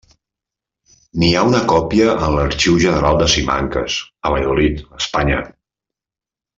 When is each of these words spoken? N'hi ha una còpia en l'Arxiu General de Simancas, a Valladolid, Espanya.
N'hi 1.23 1.29
ha 1.33 1.43
una 1.49 1.59
còpia 1.73 2.15
en 2.27 2.37
l'Arxiu 2.39 2.79
General 2.87 3.21
de 3.23 3.29
Simancas, 3.37 4.01
a 4.27 4.35
Valladolid, 4.37 4.83
Espanya. 5.03 5.43